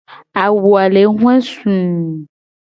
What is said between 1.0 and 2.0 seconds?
hoe suu.